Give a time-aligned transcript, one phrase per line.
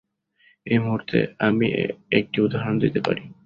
[0.67, 1.17] এই মুহূর্তে
[1.47, 1.67] আমি
[2.11, 3.23] একটি উদাহরণ দিতে পারি।